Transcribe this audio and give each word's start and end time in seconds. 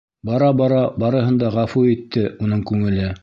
Бара-бара 0.27 0.79
барыһын 1.03 1.37
да 1.45 1.53
ғәфү 1.59 1.85
итте 1.93 2.25
уның 2.47 2.67
күңеле. 2.73 3.15